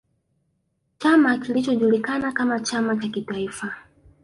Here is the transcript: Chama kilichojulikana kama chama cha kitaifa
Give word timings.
Chama 0.97 1.37
kilichojulikana 1.39 2.31
kama 2.31 2.59
chama 2.59 2.95
cha 2.97 3.07
kitaifa 3.07 3.75